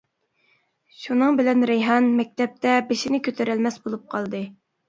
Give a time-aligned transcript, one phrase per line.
[1.01, 4.43] شۇنىڭ بىلەن رەيھان مەكتەپتە بېشىنى كۆتۈرەلمەس بولۇپ قالدى.